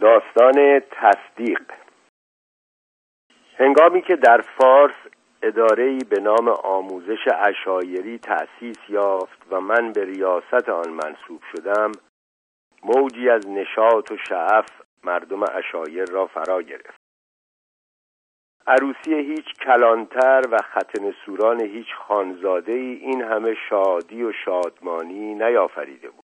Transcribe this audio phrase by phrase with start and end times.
[0.00, 1.62] داستان تصدیق.
[3.56, 4.94] هنگامی که در فارس
[5.42, 11.92] ادارهی به نام آموزش اشایری تأسیس یافت و من به ریاست آن منصوب شدم
[12.84, 14.66] موجی از نشاط و شعف
[15.04, 17.00] مردم اشایر را فرا گرفت.
[18.66, 26.10] عروسی هیچ کلانتر و ختن سوران هیچ خانزاده ای این همه شادی و شادمانی نیافریده
[26.10, 26.29] بود.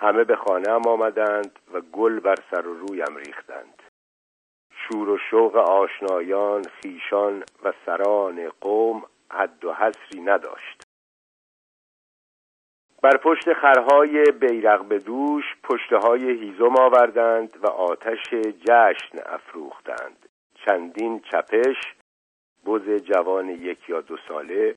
[0.00, 3.82] همه به خانه هم آمدند و گل بر سر و رویم ریختند.
[4.70, 10.82] شور و شوق آشنایان خیشان و سران قوم حد و حصری نداشت.
[13.02, 18.34] بر پشت خرهای بیرق به دوش پشته های هیزم آوردند و آتش
[18.66, 20.28] جشن افروختند.
[20.66, 21.94] چندین چپش
[22.66, 24.74] بز جوان یک یا دو ساله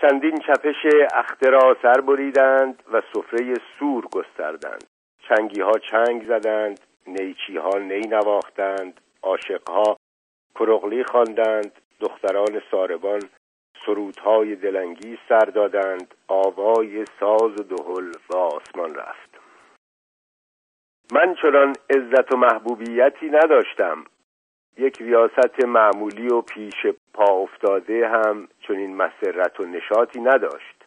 [0.00, 4.84] چندین چپش اخترا سر بریدند و سفره سور گستردند.
[5.28, 9.96] چنگی ها چنگ زدند نیچی ها نی نواختند عاشقها
[10.54, 13.20] کرغلی خواندند دختران ساربان
[13.86, 19.38] سرودهای دلنگی سر دادند آوای ساز و دهل و آسمان رفت.
[21.12, 24.04] من چنان عزت و محبوبیتی نداشتم.
[24.76, 26.86] یک ریاست معمولی و پیش
[27.48, 30.84] افتاده هم چنین مسرت و نشاطی نداشت.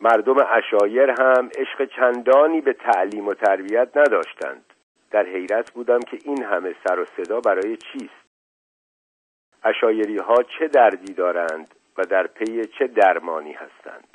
[0.00, 4.64] مردم اشایر هم عشق چندانی به تعلیم و تربیت نداشتند.
[5.10, 8.20] در حیرت بودم که این همه سر و صدا برای چیست؟
[9.64, 14.08] اشایری ها چه دردی دارند و در پی چه درمانی هستند؟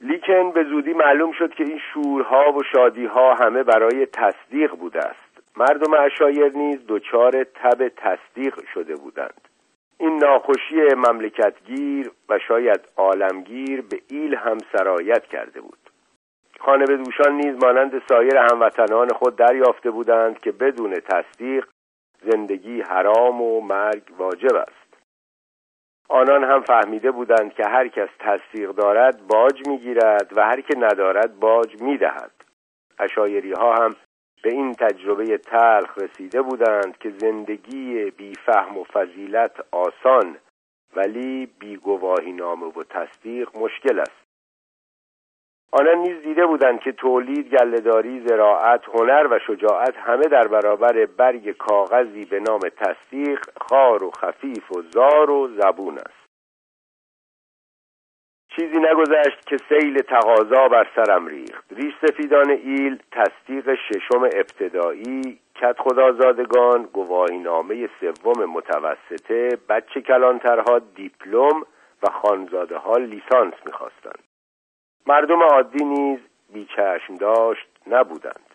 [0.00, 5.21] لیکن به زودی معلوم شد که این شورها و شادیها همه برای تصدیق بوده است.
[5.56, 9.48] مردم اشایر نیز دچار تب تصدیق شده بودند.
[9.98, 15.78] این ناخوشی مملکتگیر و شاید عالمگیر به ایل هم سرایت کرده بود.
[16.60, 21.66] خانه دوشان نیز مانند سایر هموطنان خود دریافته بودند که بدون تصدیق
[22.22, 24.96] زندگی حرام و مرگ واجب است.
[26.08, 31.40] آنان هم فهمیده بودند که هر کس تصدیق دارد باج می‌گیرد و هر که ندارد
[31.40, 32.32] باج می‌دهد.
[32.98, 33.96] اشایری ها هم
[34.42, 40.36] به این تجربه تلخ رسیده بودند که زندگی بی فهم و فضیلت آسان
[40.96, 44.22] ولی بی گواهی نامه و تصدیق مشکل است.
[45.72, 51.52] آنان نیز دیده بودند که تولید گلهداری زراعت هنر و شجاعت همه در برابر برگ
[51.52, 56.21] کاغذی به نام تصدیق خار و خفیف و زار و زبون است.
[58.56, 61.64] چیزی نگذشت که سیل تقاضا بر سرم ریخت.
[61.72, 71.60] ریش سفیدان ایل تصدیق ششم ابتدایی کت خدازادگان گواهی نامه سوم متوسطه بچه کلانترها دیپلم
[72.02, 74.18] و خانزاده ها لیسانس می‌خواستند.
[75.06, 76.18] مردم عادی نیز
[76.52, 78.51] بیچشم داشت نبودند.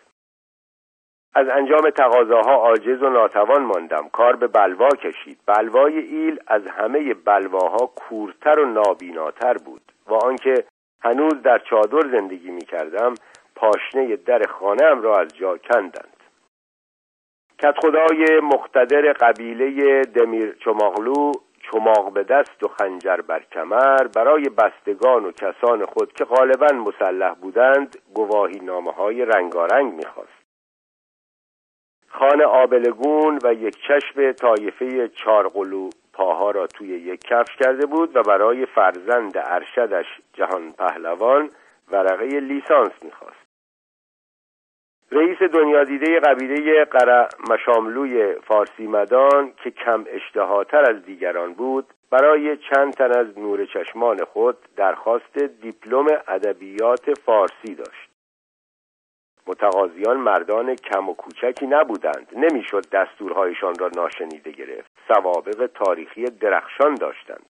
[1.34, 4.08] از انجام تقاضاها عاجز و ناتوان ماندم.
[4.12, 5.38] کار به بلوا کشید.
[5.46, 9.92] بلوای ایل از همه بلواها کورتر و نابیناتر بود.
[10.06, 10.64] و آنکه
[11.02, 13.14] هنوز در چادر زندگی می کردم
[13.54, 16.16] پاشنه در خانهام را از جا کندند.
[17.58, 21.32] کت خدای مقتدر قبیله دمیر چماغلو
[21.72, 27.34] چماق به دست و خنجر بر کمر برای بستگان و کسان خود که غالبا مسلح
[27.34, 30.37] بودند گواهی نامه های رنگارنگ می‌خواست.
[32.08, 38.22] خان آبلگون و یک چشم طایفه چارقلو پاها را توی یک کفش کرده بود و
[38.22, 41.50] برای فرزند ارشدش جهان پهلوان
[41.92, 43.48] ورقه لیسانس می‌خواست.
[45.12, 52.56] رئیس دنیا دیده قبیله قره مشاملوی فارسی مدان که کم اشتهاتر از دیگران بود برای
[52.56, 58.07] چند تن از نور چشمان خود درخواست دیپلم ادبیات فارسی داشت.
[59.48, 62.26] متقاضیان مردان کم و کوچکی نبودند.
[62.36, 64.90] نمی‌شد دستورهایشان را ناشنیده گرفت.
[65.08, 67.46] سوابق تاریخی درخشان داشتند.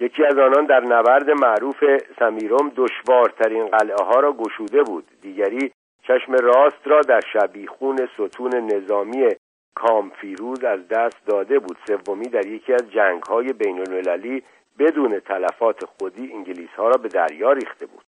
[0.00, 1.84] یکی از آنان در نبرد معروف
[2.18, 5.04] سمیروم دشوارترین قلعه ها را گشوده بود.
[5.22, 5.72] دیگری
[6.02, 9.28] چشم راست را در شبیخون ستون نظامی
[9.74, 11.76] کامفیروز از دست داده بود.
[11.86, 14.42] سومی در یکی از جنگ های بین المللی
[14.78, 18.09] بدون تلفات خودی انگلیس ها را به دریا ریخته بود.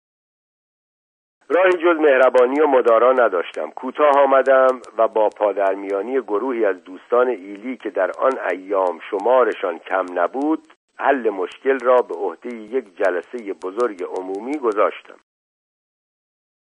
[1.51, 3.71] راهی جز مهربانی و مدارا نداشتم.
[3.71, 10.07] کوتاه آمدم و با پادرمیانی گروهی از دوستان ایلی که در آن ایام شمارشان کم
[10.15, 10.69] نبود
[10.99, 15.17] حل مشکل را به عهده یک جلسه بزرگ عمومی گذاشتم.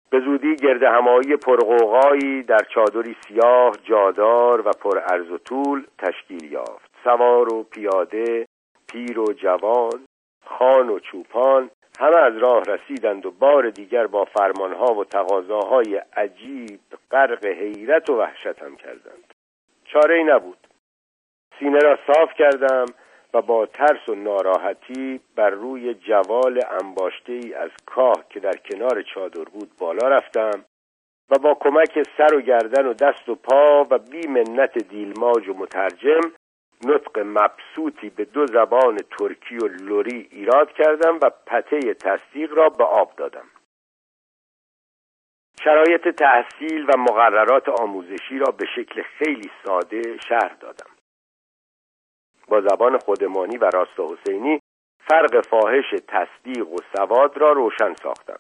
[0.10, 6.52] به زودی گرد همایی پرغوغایی در چادری سیاه جادار و پر عرض و طول تشکیل
[6.52, 6.92] یافت.
[7.04, 8.48] سوار و پیاده
[8.92, 10.06] پیر و جوان
[10.46, 16.80] خان و چوپان همه از راه رسیدند و بار دیگر با فرمانها و تقاضاهای عجیب
[17.12, 19.34] غرق حیرت و وحشتم کردند.
[19.86, 20.68] چاره ای نبود.
[21.60, 22.86] سینه را صاف کردم
[23.34, 29.02] و با ترس و ناراحتی بر روی جوال انباشته ای از کاه که در کنار
[29.02, 30.66] چادر بود بالا رفتم
[31.30, 35.54] و با کمک سر و گردن و دست و پا و بی منت دیلماج و
[35.54, 36.32] مترجم
[36.86, 42.84] نطق مبسوطی به دو زبان ترکی و لوری ایراد کردم و پته تصدیق را به
[42.84, 43.50] آب دادم.
[45.64, 50.90] شرایط تحصیل و مقررات آموزشی را به شکل خیلی ساده شهر دادم.
[52.48, 54.60] با زبان خودمانی و راست حسینی
[55.00, 58.40] فرق فاحش تصدیق و سواد را روشن ساختم.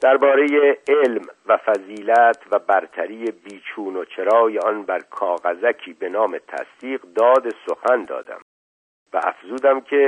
[0.00, 7.00] درباره علم و فضیلت و برتری بیچون و چرای آن بر کاغذکی به نام تصدیق
[7.02, 8.40] داد سخن دادم
[9.12, 10.06] و افزودم که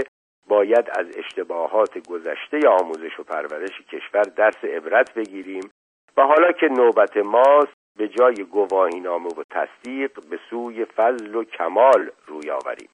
[0.49, 5.71] باید از اشتباهات گذشته آموزش و پرورش کشور درس عبرت بگیریم
[6.17, 12.11] و حالا که نوبت ماست به جای گواهینامه و تصدیق به سوی فضل و کمال
[12.27, 12.89] روی آوریم.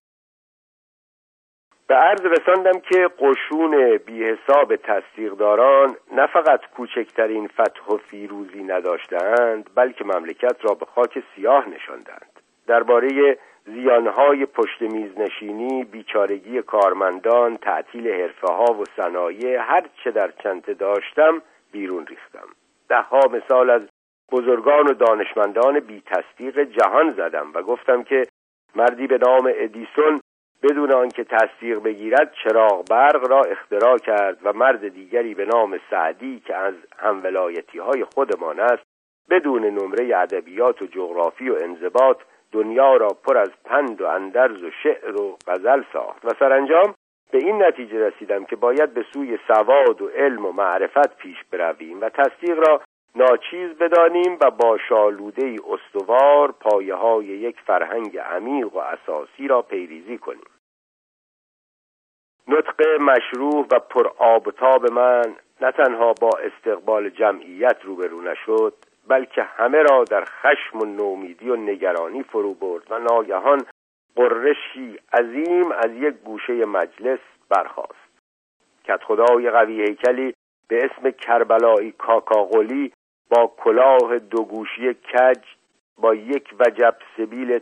[1.89, 9.71] به عرض رساندم که قشون بی حساب تصدیقداران نه فقط کوچکترین فتح و فیروزی نداشتند
[9.75, 12.41] بلکه مملکت را به خاک سیاه نشاندند.
[12.67, 20.31] درباره زیانهای پشت میز نشینی بیچارگی کارمندان تعطیل حرفه ها و صنایع هر چه در
[20.43, 21.43] چنته داشتم
[21.73, 22.49] بیرون ریختم.
[22.89, 23.83] دهها مثال از
[24.33, 28.23] بزرگان و دانشمندان بی تصدیق جهان زدم و گفتم که
[28.77, 30.21] مردی به نام ادیسون
[30.63, 36.41] بدون آنکه تصدیق بگیرد چراغ برق را اختراع کرد و مرد دیگری به نام سعدی
[36.47, 38.83] که از همولایتی های خودمان است
[39.31, 42.19] بدون نمره ادبیات و جغرافی و انضباط
[42.53, 46.95] دنیا را پر از پند و اندرز و شعر و غزل ساخت و سرانجام
[47.31, 52.01] به این نتیجه رسیدم که باید به سوی سواد و علم و معرفت پیش برویم
[52.01, 52.81] و تصدیق را
[53.17, 60.19] ناچیز بدانیم و با شالوده استوار پایه های یک فرهنگ عمیق و اساسی را پیریزی
[60.19, 60.51] کنیم.
[62.49, 68.75] نطق مشروع و پر آب تاب من نه تنها با استقبال جمعیت روبرو نشد
[69.09, 73.67] بلکه همه را در خشم و نومیدی و نگرانی فرو برد و ناگهان
[74.17, 78.07] قرشی عظیم از یک گوشه مجلس برخاست.
[78.85, 80.35] کت خدای قوی هیکلی
[80.69, 82.93] به اسم کربلایی کاکاغلی
[83.31, 85.45] با کلاه دو گوشی کج
[85.99, 87.61] با یک وجب سبیل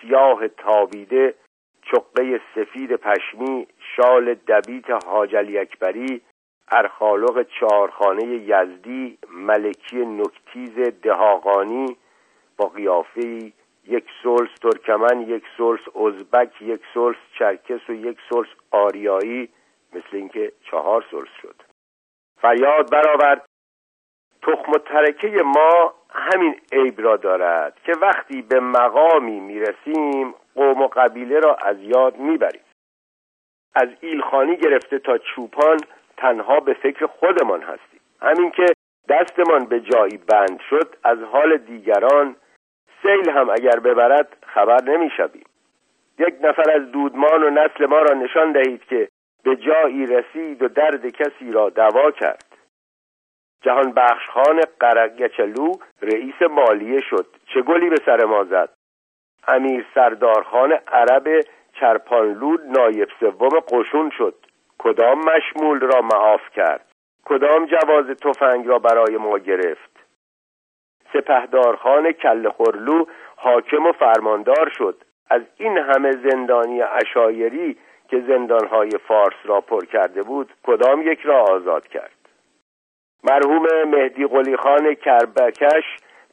[0.00, 1.34] سیاه تابیده
[1.82, 3.66] چقه سفید پشمی
[3.96, 6.22] شال دبیت حاجلی اکبری
[6.68, 11.96] ارخالق چهارخانه یزدی ملکی نکتیز دهاقانی
[12.56, 13.52] با قیافه
[13.88, 19.48] یک سلس ترکمن یک سلس ازبک یک سلس چرکس و یک سلس آریایی
[19.92, 21.62] مثل اینکه چهار سلس شد.
[22.40, 23.51] فریاد برآورد.
[24.42, 30.86] تخم و ترکه ما همین عیب را دارد که وقتی به مقامی می‌رسیم قوم و
[30.86, 32.62] قبیله را از یاد می‌بریم.
[33.74, 35.76] از ایلخانی گرفته تا چوپان
[36.16, 38.00] تنها به فکر خودمان هستیم.
[38.22, 38.66] همین که
[39.08, 42.36] دستمان به جایی بند شد از حال دیگران
[43.02, 45.44] سیل هم اگر ببرد خبر نمی‌شویم.
[46.18, 49.08] یک نفر از دودمان و نسل ما را نشان دهید که
[49.44, 52.51] به جایی رسید و درد کسی را دوا کرد.
[53.62, 55.72] جهان بخش خان قرگچلو
[56.02, 57.26] رئیس مالیه شد.
[57.54, 58.68] چه گلی به سر ما زد؟
[59.48, 61.28] امیر سردارخان عرب
[61.80, 64.34] چرپانلود نایب سوم قشون شد.
[64.78, 66.86] کدام مشمول را معاف کرد؟
[67.24, 69.90] کدام جواز تفنگ را برای ما گرفت؟
[71.12, 73.04] سپهدارخان کل خورلو
[73.36, 75.04] حاکم و فرماندار شد.
[75.30, 77.76] از این همه زندانی اشایری
[78.08, 82.21] که زندانهای فارس را پر کرده بود کدام یک را آزاد کرد؟
[83.24, 85.84] مرحوم مهدی قلی خان کربکش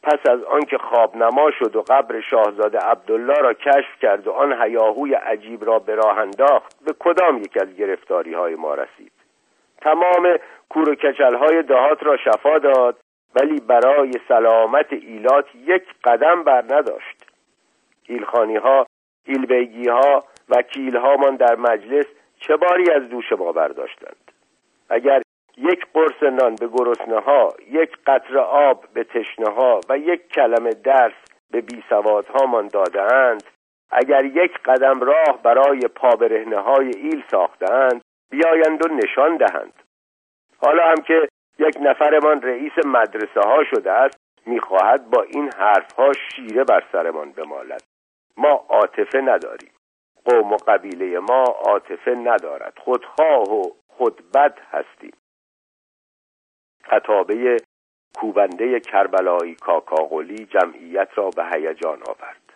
[0.03, 4.61] پس از آنکه خواب نما شد و قبر شاهزاده عبدالله را کشف کرد و آن
[4.61, 9.11] هیاهوی عجیب را به راه انداخت به کدام یک از گرفتاری های ما رسید؟
[9.81, 10.37] تمام
[10.69, 12.97] کور و کچل های دهات را شفا داد
[13.35, 17.25] ولی برای سلامت ایلات یک قدم بر نداشت.
[18.07, 18.85] ایلخانی ها
[19.25, 22.05] ایلبیگی ها وکیل هامان در مجلس
[22.39, 24.31] چه باری از دوش ما برداشتند
[24.89, 25.21] اگر
[25.59, 30.69] یک قرص نان به گرسنه ها یک قطره آب به تشنه ها و یک کلمه
[30.69, 31.13] درس
[31.51, 31.83] به بچه
[32.33, 33.43] هامان داده‌اند.
[33.91, 39.73] اگر یک قدم راه برای پابرهنه های ایل ساختند بیایند و نشان دهند.
[40.61, 41.27] حالا هم که
[41.59, 47.31] یک نفرمان رئیس مدرسه ها شده است می‌خواهد با این حرف ها شیره بر سرمان
[47.31, 47.83] بمالد.
[48.37, 49.71] ما عاطفه نداریم.
[50.25, 52.77] قوم و قبیله ما عاطفه ندارد.
[52.83, 55.11] خودخواه و خود بد هستیم.
[56.83, 57.57] خطابه
[58.15, 62.53] کوبنده کربلایی کاکاغلی جمعیت را به هیجان آورد.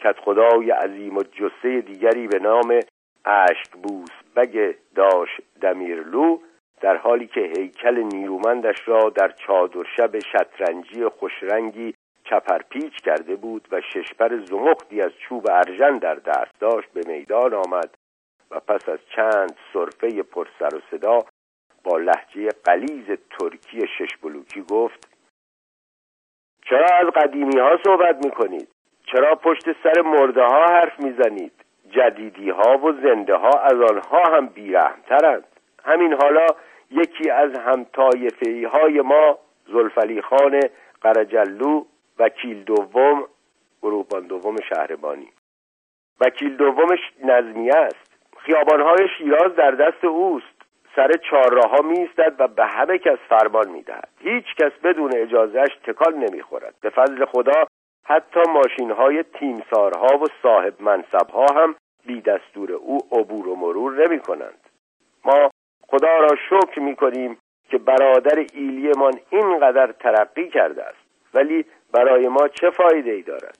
[0.00, 2.80] کت خدای عظیم و جسه دیگری به نام
[3.24, 5.28] اشک بوس بگ داش
[5.60, 6.38] دمیرلو
[6.80, 13.80] در حالی که هیکل نیرومندش را در چادر شب شطرنجی خوشرنگی چپرپیچ کرده بود و
[13.80, 17.94] ششپر زمختی از چوب ارژن در دست داشت به میدان آمد
[18.50, 21.18] و پس از چند صرفه پرسر و صدا
[21.88, 25.08] با لحجه قلیز ترکی شش بلوکی گفت
[26.64, 28.68] چرا از قدیمی ها صحبت می کنید؟
[29.06, 31.52] چرا پشت سر مرده ها حرف می‌زنید؟
[31.90, 35.44] جدیدی ها و زنده ها از آنها هم بیرحمترند
[35.84, 36.46] همین حالا
[36.90, 40.60] یکی از همتایفهی های ما زلفلی خان
[41.00, 41.84] قرجلو
[42.18, 43.24] وکیل دوم
[43.82, 45.28] گروهبان دوم شهربانی
[46.20, 50.57] وکیل دومش نظمیه است خیابانهای شیراز در دست اوست
[50.96, 54.08] سر چهارراهها میایستد و به همه کس فرمان می‌دهد.
[54.20, 56.74] هیچ کس بدون اجازهش تکان نمی‌خورد.
[56.80, 57.64] به فضل خدا
[58.04, 61.74] حتی ماشین های تیمسارها و صاحب منصبها هم
[62.06, 64.68] بی دستور او عبور و مرور نمی کنند
[65.24, 65.50] ما
[65.88, 67.38] خدا را شکر می کنیم
[67.70, 70.98] که برادر ایلیمان اینقدر ترقی کرده است
[71.34, 73.58] ولی برای ما چه فایده ای دارد؟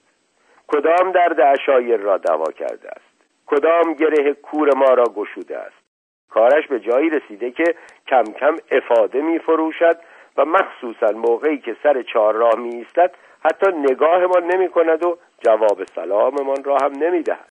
[0.69, 3.09] کدام درد اشایر را دوا کرده است؟
[3.47, 5.88] کدام گره کور ما را گشوده است؟
[6.31, 7.75] کارش به جایی رسیده که
[8.07, 9.99] کم کم افاده می فروشد
[10.37, 15.85] و مخصوصا موقعی که سر چهار راه می ایستد حتی نگاهمان نمی کند و جواب
[15.85, 17.49] سلاممان را هم نمی دهد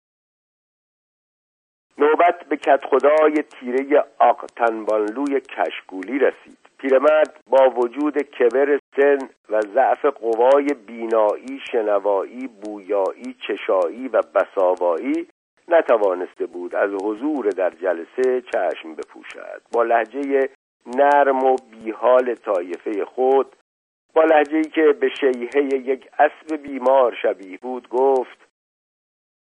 [1.98, 6.58] نوبت به کت خدای تیره آق تنبانلوی کشگولی رسید.
[6.78, 9.18] پیرمرد با وجود کبر سن
[9.50, 15.28] و ضعف قوای بینایی شنوایی بویایی چشایی و بساوایی
[15.68, 19.62] نتوانسته بود از حضور در جلسه چشم بپوشد.
[19.72, 20.50] با لحجه
[20.96, 23.56] نرم و بیحال طایفه خود
[24.14, 28.48] با لحجه که به شیهه یک اسب بیمار شبیه بود گفت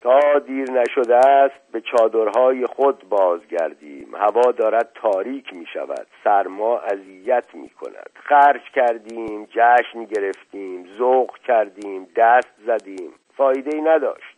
[0.05, 4.15] تا دیر نشده است به چادرهای خود بازگردیم.
[4.15, 12.09] هوا دارد تاریک می شود سرما اذیت می کند خرج کردیم جشن گرفتیم ذوق کردیم
[12.17, 13.13] دست زدیم.
[13.37, 14.34] فایده ای نداشت.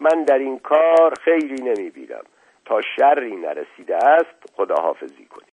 [0.00, 2.24] من در این کار خیری نمی بیرم
[2.64, 5.48] تا شری نرسیده است خداحافظی کنیم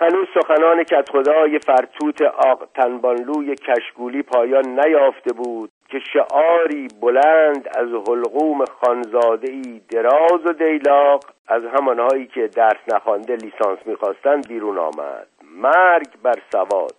[0.00, 8.64] هنوز سخنان خدای فرتوت آق تنبانلوی کشگولی پایان نیافته بود که شعاری بلند از حلقوم
[8.64, 15.26] خانزاده دراز و دیلاق از همانهایی که درس نخوانده لیسانس می‌خواستند بیرون آمد.
[15.42, 16.96] مرگ بر سواد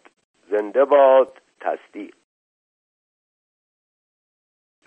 [0.50, 2.21] زنده باد تصدیق.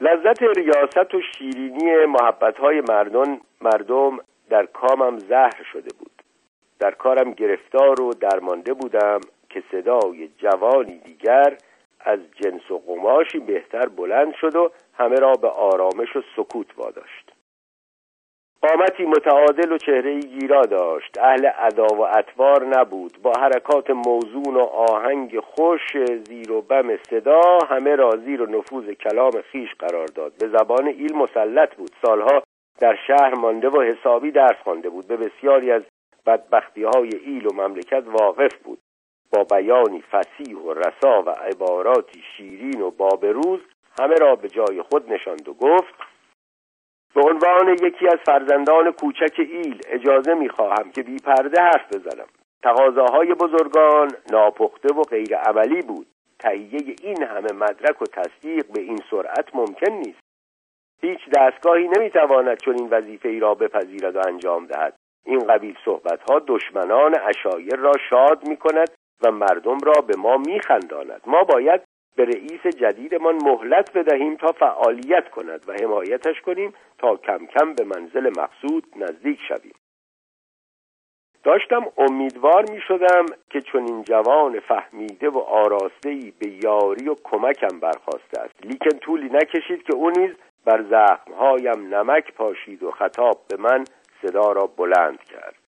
[0.05, 4.19] لذت ریاست و شیرینی محبتهای مردم مردم
[4.51, 6.23] در کامم زهر شده بود.
[6.79, 9.21] در کارم گرفتار و درمانده بودم
[9.51, 11.57] که صدای جوانی دیگر
[12.01, 17.24] از جنس و قماشی بهتر بلند شد و همه را به آرامش و سکوت واداشت.
[18.65, 21.19] قامتی متعادل و چهره گیرا داشت.
[21.19, 23.19] اهل ادا و اطوار نبود.
[23.23, 25.97] با حرکات موزون و آهنگ خوش
[26.29, 30.33] زیر و بم صدا همه را زیر و نفوذ کلام خیش قرار داد.
[30.41, 31.91] به زبان ایل مسلط بود.
[32.03, 32.43] سالها
[32.81, 35.07] در شهر مانده و حسابی درس خوانده بود.
[35.07, 35.83] به بسیاری از
[36.27, 38.79] بدبختی های ایل و مملکت واقف بود.
[39.33, 43.61] با بیانی فسیح و رسا و عباراتی شیرین و بابروز
[44.01, 45.95] همه را به جای خود نشاند و گفت
[47.15, 52.27] به عنوان یکی از فرزندان کوچک ایل اجازه می‌خواهم که بی پرده حرف بزنم.
[52.63, 56.07] تقاضاهای بزرگان ناپخته و غیر عملی بود.
[56.39, 60.21] تهیه این همه مدرک و تصدیق به این سرعت ممکن نیست.
[61.01, 64.95] هیچ دستگاهی نمی‌تواند چون این وظیفه ای را بپذیرد و انجام دهد.
[65.27, 68.91] این قبیل صحبت ها دشمنان اشایر را شاد می کند
[69.25, 71.21] و مردم را به ما میخنداند.
[71.27, 71.81] ما باید
[72.17, 77.85] به رئیس جدیدمان مهلت بدهیم تا فعالیت کند و حمایتش کنیم تا کم کم به
[77.85, 79.75] منزل مقصود نزدیک شویم.
[81.45, 87.81] داشتم امیدوار می شدم که چون این جوان فهمیده و آراستهی به یاری و کمکم
[87.81, 88.67] برخواسته است.
[88.67, 90.31] لیکن طولی نکشید که او نیز
[90.65, 93.85] بر زخمهایم نمک پاشید و خطاب به من
[94.23, 95.64] صدا را بلند کرد.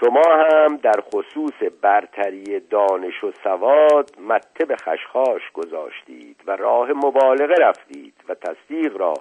[0.00, 7.54] شما هم در خصوص برتری دانش و سواد مته به خشخاش گذاشتید و راه مبالغه
[7.54, 9.14] رفتید و تصدیق را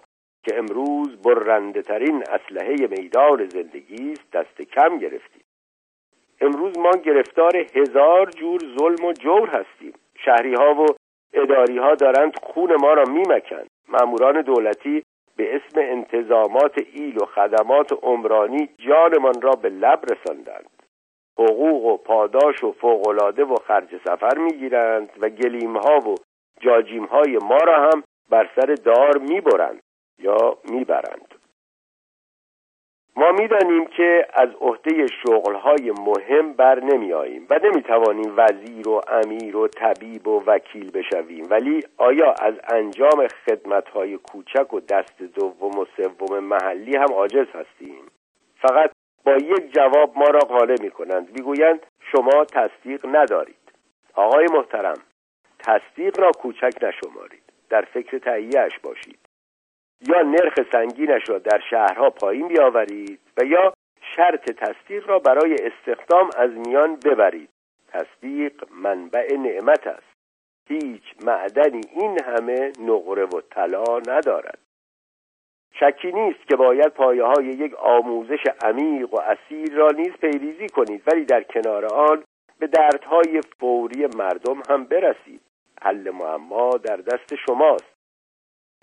[0.44, 5.46] که امروز برنده ترین اسلحه میدان زندگی است دست کم گرفتید
[6.41, 9.94] امروز ما گرفتار هزار جور ظلم و جور هستیم.
[10.25, 10.86] شهری ها و
[11.34, 13.67] اداری ها دارند خون ما را میمکند.
[13.88, 15.03] ماموران دولتی
[15.38, 20.65] به اسم انتظامات ایل و خدمات عمرانی جانمان را به لب رساندند.
[21.38, 26.15] حقوق و پاداش و فوقالعاده و خرج سفر می‌گیرند و گلیمها و
[26.60, 29.82] جاجیمهای ما را هم بر سر دار می‌برند
[30.20, 31.36] یا می‌برند.
[33.18, 39.01] ما می‌دانیم که از عهده شغلهای مهم بر نمی آییم و نمی توانیم وزیر و
[39.08, 41.46] امیر و طبیب و وکیل بشویم.
[41.50, 48.06] ولی آیا از انجام خدمتهای کوچک و دست دوم و سوم محلی هم عاجز هستیم؟
[48.62, 48.92] فقط
[49.25, 53.72] با یک جواب ما را قاله می کنند می‌گویند شما تصدیق ندارید.
[54.13, 54.98] آقای محترم
[55.60, 57.44] تصدیق را کوچک نشمارید.
[57.70, 59.20] در فکر تهیهش باشید.
[60.08, 63.74] یا نرخ سنگینش را در شهرها پایین بیاورید و یا
[64.15, 67.50] شرط تصدیق را برای استخدام از میان ببرید.
[67.88, 70.15] تصدیق منبع نعمت است.
[70.70, 74.65] هیچ معدنی این همه نقره و طلا ندارد.
[75.79, 81.03] شکی نیست که باید پایه های یک آموزش عمیق و اصیل را نیز پیریزی کنید
[81.08, 82.24] ولی در کنار آن
[82.60, 85.41] به دردهای فوری مردم هم برسید.
[85.82, 87.96] حل معما در دست شماست.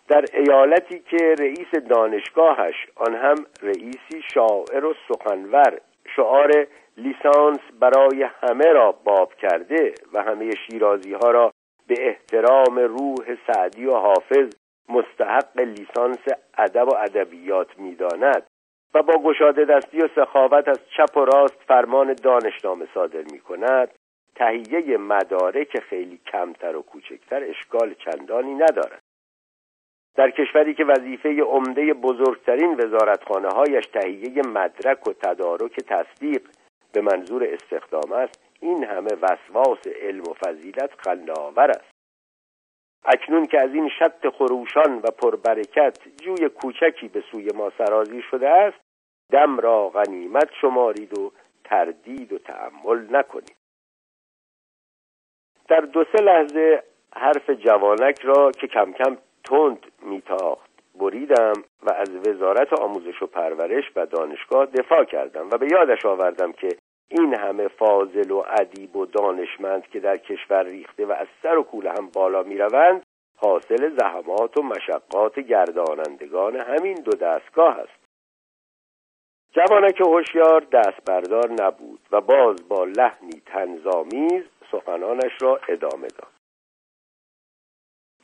[0.09, 5.81] در ایالتی که رئیس دانشگاهش آن هم رئیسی شاعر و سخنور
[6.17, 11.53] شعار لیسانس برای همه را باب کرده و همه شیرازی ها را
[11.87, 16.19] به احترام روح سعدی و حافظ مستحق لیسانس
[16.59, 18.47] ادب و ادبیات می‌داند
[18.95, 23.89] و با گشاده دستی و سخاوت از چپ و راست فرمان دانشنامه صادر می کند
[24.35, 29.03] تهیه مدارک خیلی کمتر و کوچکتر اشکال چندانی ندارد.
[30.15, 36.43] در کشوری که وظیفه عمده بزرگترین وزارتخانه هایش تهیه مدرک و تدارک تصدیق
[36.93, 41.92] به منظور استخدام است این همه وسواس علم و فضیلت خلاور است.
[43.05, 48.49] اکنون که از این شط خروشان و پربرکت جوی کوچکی به سوی ما سرازی شده
[48.49, 48.81] است
[49.33, 51.33] دم را غنیمت شمارید و
[51.65, 53.57] تردید و تحمل نکنید.
[55.69, 56.83] در دو سه لحظه
[57.15, 63.85] حرف جوانک را که کم کم تند میتاخت بریدم و از وزارت آموزش و پرورش
[63.97, 66.69] و دانشگاه دفاع کردم و به یادش آوردم که
[67.19, 71.63] این همه فاضل و ادیب و دانشمند که در کشور ریخته و از سر و
[71.63, 73.03] کوله هم بالا می‌روند
[73.37, 78.03] حاصل زحمات و مشقات گردانندگان همین دو دستگاه است.
[79.53, 86.32] جوانک هوشیار دست بردار نبود و باز با لحنی تنظامیز سخنانش را ادامه داد.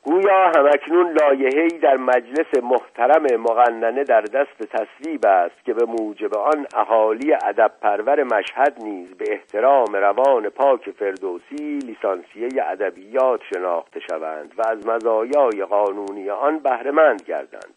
[0.02, 6.66] گویا همکنون لایحه‌ای در مجلس محترم مقننه در دست تصویب است که به موجب آن
[6.74, 14.62] اهالی ادب پرور مشهد نیز به احترام روان پاک فردوسی لیسانسیه ادبیات شناخته شوند و
[14.68, 17.74] از مزایای قانونی آن بهرهمند گردند.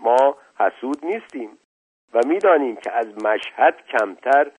[0.00, 1.58] ما حسود نیستیم
[2.14, 4.50] و می‌دانیم که از مشهد کمتر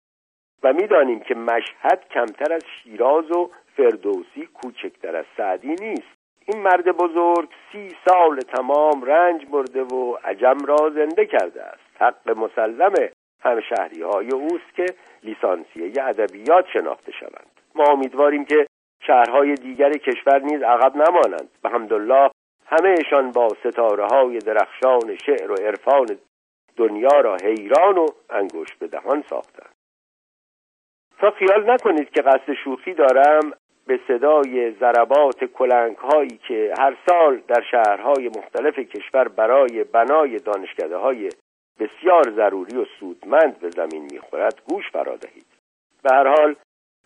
[0.63, 6.22] و می‌دانیم که مشهد کمتر از شیراز و فردوسی کوچکتر از سعدی نیست.
[6.47, 12.03] این مرد بزرگ سی سال تمام رنج برده و عجم را زنده کرده است.
[12.03, 12.93] حق مسلم
[13.41, 14.87] همشهری های اوست که
[15.23, 17.51] لیسانسیه ادبیات شناخته شوند.
[17.75, 18.67] ما امیدواریم که
[19.07, 21.49] شهرهای دیگر کشور نیز عقب نمانند.
[21.65, 22.31] و همدلله
[22.67, 26.19] همهشان با ستاره های درخشان شعر و عرفان
[26.77, 29.75] دنیا را حیران و انگوش به دهان ساختند.
[31.19, 33.53] تا خیال نکنید که قصد شوخی دارم
[33.87, 40.97] به صدای ضربات کلنگ هایی که هر سال در شهرهای مختلف کشور برای بنای دانشکده
[40.97, 41.29] های
[41.81, 45.47] بسیار ضروری و سودمند به زمین می‌خورد گوش فرا دهید.
[46.03, 46.57] به هر حال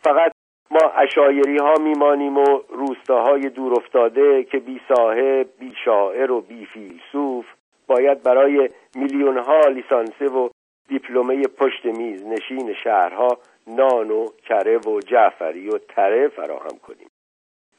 [0.03, 0.33] فقط
[0.71, 6.67] ما اشایری ها میمانیم و روستاهای دور افتاده که بی صاحب بی شاعر و بی
[6.67, 7.47] فیلسوف
[7.87, 10.49] باید برای میلیون ها لیسانسه و
[10.89, 17.11] دیپلمه پشت میز نشین شهرها نان و کره و جعفری و تره فراهم کنیم.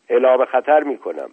[0.09, 1.29] اعلام خطر می کنم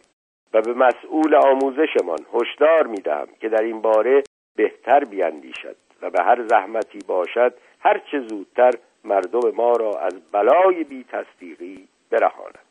[0.55, 4.23] و به مسئول آموزشمان هشدار می دهم که در این باره
[4.57, 8.73] بهتر بیاندیشد و به هر زحمتی باشد هر چه زودتر
[9.05, 12.63] مردم ما را از بلای بی تصدیقی برهاند.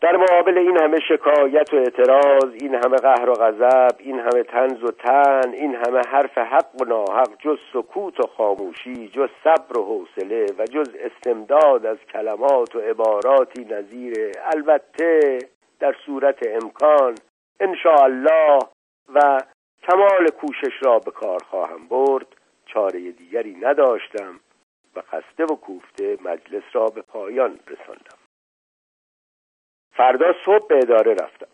[0.00, 4.82] در مقابل این همه شکایت و اعتراض این همه قهر و غضب این همه تنز
[4.82, 9.84] و تن این همه حرف حق و ناحق جز سکوت و خاموشی جز صبر و
[9.84, 15.38] حوصله و جز استمداد از کلمات و عباراتی نظیر البته
[15.80, 17.14] در صورت امکان
[17.84, 18.58] الله
[19.14, 19.40] و
[19.82, 22.26] کمال کوشش را به کار خواهم برد.
[22.66, 24.40] چاره دیگری نداشتم
[24.96, 28.17] و خسته و کوفته مجلس را به پایان رساندم.
[29.98, 31.46] فردا صبح به اداره رفتم.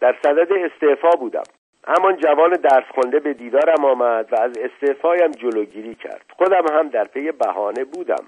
[0.00, 1.42] در صدد استعفا بودم.
[1.86, 6.24] همان جوان درس خونده به دیدارم آمد و از استعفایم جلوگیری کرد.
[6.36, 8.24] خودم هم در پی بهانه بودم.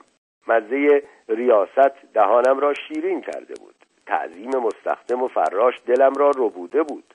[0.49, 3.75] مزه ریاست دهانم را شیرین کرده بود.
[4.07, 7.15] تعظیم مستخدم و فراش دلم را ربوده بود.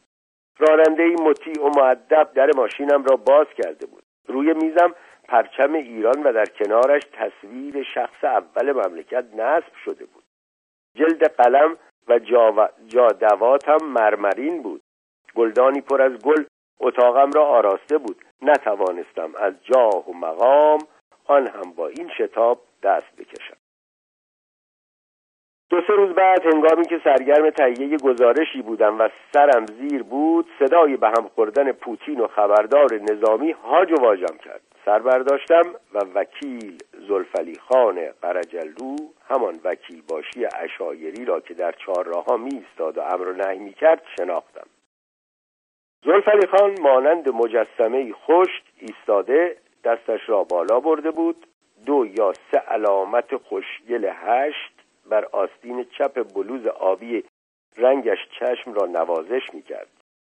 [0.58, 4.04] راننده مطیع و معدب در ماشینم را باز کرده بود.
[4.28, 4.96] روی میزم
[5.28, 10.24] پرچم ایران و در کنارش تصویر شخص اول مملکت نصب شده بود.
[10.96, 11.78] جلد قلم
[12.10, 14.82] و جادواتم مرمرین بود.
[15.36, 16.44] گلدانی پر از گل
[16.80, 18.26] اتاقم را آراسته بود.
[18.42, 20.80] نتوانستم از جاه و مقام
[21.26, 23.59] آن هم با این شتاب دست بکشم.
[25.70, 30.98] دو سه روز بعد هنگامی که سرگرم تهیه گزارشی بودم و سرم زیر بود صدای
[30.98, 34.62] به هم خوردن پوتین و خبردار نظامی هاج و واجم کرد.
[34.86, 36.78] سر برداشتم و وکیل
[37.08, 38.96] زلفلی خان قرجلو
[39.30, 43.60] همان وکیل باشی اشایری را که در چهار راه می ایستاد و امر و نهی
[43.60, 44.68] می کرد شناختم.
[46.06, 51.46] زلفلی خان مانند مجسمه خشک ایستاده دستش را بالا برده بود.
[51.86, 54.79] دو یا سه علامت خوشگل هشت
[55.10, 57.24] بر آستین چپ بلوز آبی
[57.78, 59.90] رنگش چشم را نوازش می‌کرد.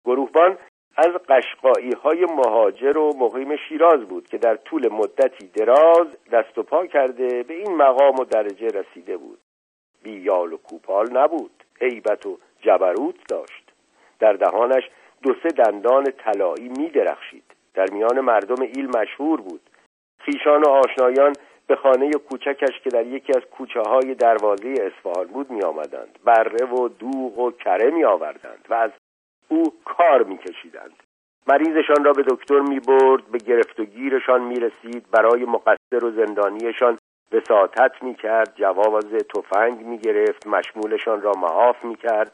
[0.05, 0.57] گروهبان
[0.97, 6.63] از قشقایی های مهاجر و مقیم شیراز بود که در طول مدتی دراز دست و
[6.63, 9.39] پا کرده به این مقام و درجه رسیده بود.
[10.03, 13.71] بیال و کوپال نبود عیبت و جبروت داشت.
[14.19, 14.83] در دهانش
[15.23, 19.61] دو سه دندان طلایی می درخشید در میان مردم ایل مشهور بود.
[20.19, 21.33] خیشان و آشنایان
[21.71, 26.65] به خانه کوچکش که در یکی از کوچه های دروازه اصفهان بود می آمدند بره
[26.65, 28.91] و دوغ و کره می آوردند و از
[29.47, 31.03] او کار می کشیدند
[31.47, 36.11] مریضشان را به دکتر می برد به گرفت و گیرشان می رسید برای مقصر و
[36.11, 36.97] زندانیشان
[37.31, 39.05] وساطت می کرد جواز
[39.35, 42.31] تفنگ می گرفت مشمولشان را معاف می کرد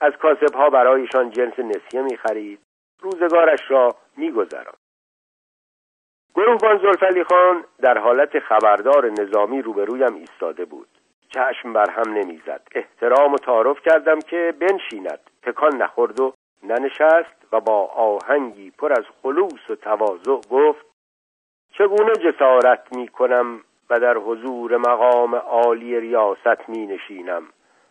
[0.00, 2.60] از کاسب ها برایشان جنس نسیه می خرید
[3.00, 4.79] روزگارش را می گذران.
[6.34, 10.88] گروهبان زلفلی خان در حالت خبردار نظامی روبرویم ایستاده بود.
[11.28, 12.62] چشم بر هم نمی‌زد.
[12.74, 15.20] احترام و تعارف کردم که بنشیند.
[15.42, 20.86] تکان نخورد و ننشست و با آهنگی پر از خلوص و تواضع گفت
[21.72, 27.42] چگونه جسارت می کنم و در حضور مقام عالی ریاست می نشینم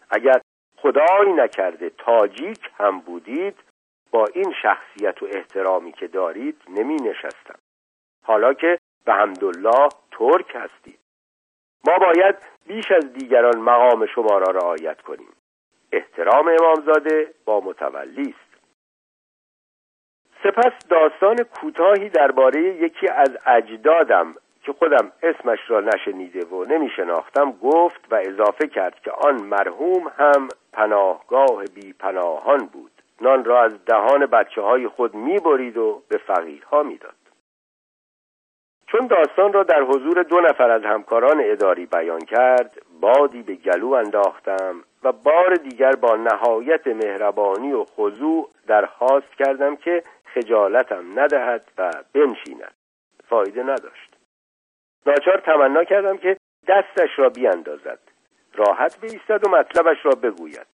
[0.09, 0.41] اگر
[0.77, 3.55] خدای نکرده تاجیک هم بودید
[4.11, 7.59] با این شخصیت و احترامی که دارید نمی نشستم
[8.23, 10.99] حالا که به حمدالله ترک هستید
[11.87, 12.35] ما باید
[12.67, 15.33] بیش از دیگران مقام شما را رعایت کنیم.
[15.91, 18.49] احترام امامزاده با متولی است.
[20.43, 27.51] سپس داستان کوتاهی درباره یکی از اجدادم که خودم اسمش را نشنیده و نمی شناختم
[27.51, 32.91] گفت و اضافه کرد که آن مرحوم هم پناهگاه بی پناهان بود.
[33.21, 37.28] نان را از دهان بچه های خود می برید و به فقیرها می‌داد.
[38.91, 43.91] چون داستان را در حضور دو نفر از همکاران اداری بیان کرد بادی به گلو
[43.91, 51.91] انداختم و بار دیگر با نهایت مهربانی و خضوع درخواست کردم که خجالتم ندهد و
[52.13, 52.73] بنشیند.
[53.29, 54.15] فایده نداشت.
[55.05, 57.99] ناچار تمنا کردم که دستش را بیاندازد.
[58.55, 60.67] راحت بایستد و مطلبش را بگوید.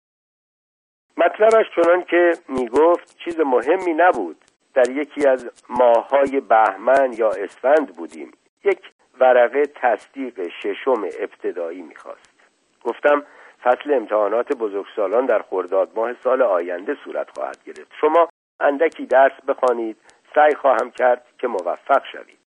[1.17, 4.44] مطلبش چنان که می‌گفت چیز مهمی نبود.
[4.75, 8.31] در یکی از ماههای بهمن یا اسفند بودیم.
[8.63, 8.79] یک
[9.19, 12.35] ورقه تصدیق ششم ابتدایی می‌خواست.
[12.83, 13.23] گفتم
[13.63, 17.91] فصل امتحانات بزرگسالان در خرداد ماه سال آینده صورت خواهد گرفت.
[18.01, 19.97] شما اندکی درس بخوانید
[20.35, 22.39] سعی خواهم کرد که موفق شوید.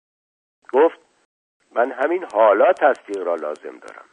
[0.73, 0.99] گفت
[1.75, 4.05] من همین حالا تصدیق را لازم دارم.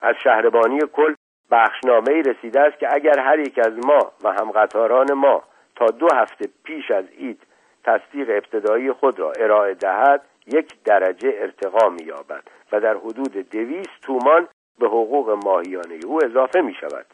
[0.00, 1.14] از شهربانی کل
[1.50, 5.42] بخشنامه رسیده است که اگر هر یک از ما و هم قطاران ما
[5.76, 7.42] تا دو هفته پیش از اید
[7.84, 14.48] تصدیق ابتدایی خود را ارائه دهد یک درجه ارتقا مییابد و در حدود دویست تومان
[14.78, 17.06] به حقوق ماهیانه او اضافه می شود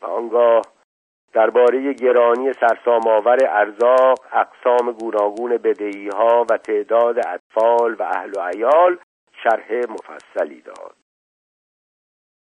[0.00, 0.62] آنگاه
[1.32, 8.98] درباره گرانی سرسامآور ارزاق اقسام گوناگون بدهی ها و تعداد اطفال و اهل و عیال
[9.42, 10.94] شرح مفصلی داد.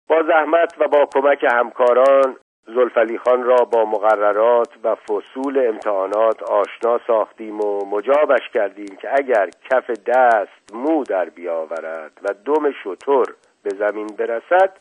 [0.09, 7.01] با زحمت و با کمک همکاران زلفلی خان را با مقررات و فصول امتحانات آشنا
[7.07, 13.71] ساختیم و مجابش کردیم که اگر کف دست مو در بیاورد و دم شطور به
[13.71, 14.77] زمین برسد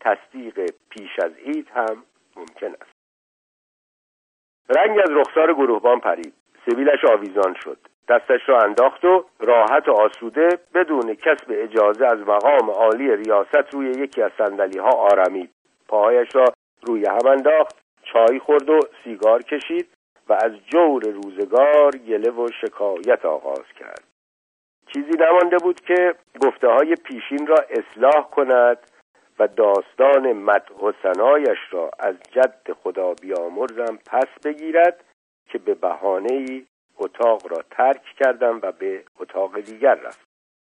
[0.00, 2.02] تصدیق پیش از عید هم
[2.36, 2.92] ممکن است.
[4.68, 6.34] رنگ از رخسار گروهبان پرید.
[6.70, 7.78] سبیلش آویزان شد.
[8.08, 13.86] دستش را انداخت و راحت و آسوده بدون کسب اجازه از مقام عالی ریاست روی
[13.86, 15.50] یکی از سندلی ها آرمید.
[15.88, 16.44] پاهایش را
[16.82, 19.88] روی هم انداخت چای خورد و سیگار کشید
[20.28, 24.04] و از جور روزگار گله و شکایت آغاز کرد.
[24.94, 28.78] چیزی نمانده بود که گفته های پیشین را اصلاح کند
[29.38, 30.92] و داستان مدح و
[31.70, 35.04] را از جد خدا بیامرزم پس بگیرد
[35.48, 36.66] که به بهانه ای
[36.98, 40.31] اتاق را ترک کردم و به اتاق دیگر رفت